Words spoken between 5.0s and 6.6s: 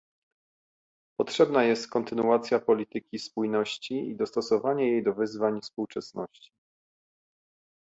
do wyzwań współczesności